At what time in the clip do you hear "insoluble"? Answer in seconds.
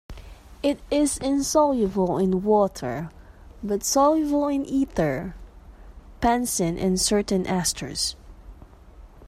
1.19-2.17